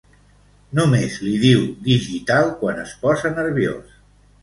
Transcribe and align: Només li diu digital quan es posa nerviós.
Només 0.79 1.19
li 1.27 1.35
diu 1.45 1.61
digital 1.91 2.53
quan 2.65 2.83
es 2.89 2.99
posa 3.07 3.37
nerviós. 3.39 3.99